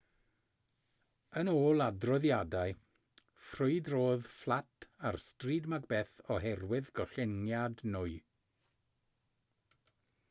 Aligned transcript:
yn 1.41 1.49
ôl 1.51 1.83
adroddiadau 1.87 2.73
ffrwydrodd 3.49 4.25
fflat 4.37 4.87
ar 5.11 5.19
stryd 5.27 5.69
macbeth 5.75 6.25
oherwydd 6.37 6.91
gollyngiad 7.01 7.85
nwy 7.95 8.19